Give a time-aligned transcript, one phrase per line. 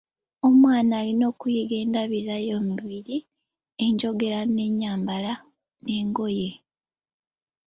[0.47, 3.17] Omwana alina okuyiga endabirira y’emubiri,
[3.85, 5.33] enjogera n'ennyambala
[5.89, 6.49] y'engoye.